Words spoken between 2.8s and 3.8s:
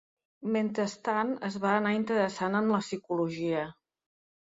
psicologia.